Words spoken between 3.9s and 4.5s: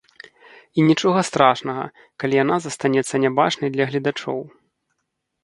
гледачоў.